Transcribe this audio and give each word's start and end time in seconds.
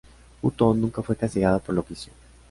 Hutton 0.41 0.81
nunca 0.81 1.03
fue 1.03 1.15
castigado 1.15 1.59
por 1.59 1.75
lo 1.75 1.85
que 1.85 1.93
hizo. 1.93 2.09